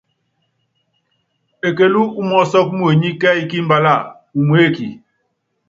Ekelú 1.67 2.01
umɔ́sɔ́k 2.19 2.67
muenyi 2.77 3.09
kɛ́ɛ́y 3.21 3.43
kí 3.49 3.57
imbalá 3.61 3.93
uméeki. 4.39 4.87